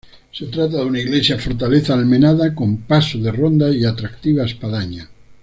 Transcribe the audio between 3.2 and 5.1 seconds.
ronda y atractiva espadaña.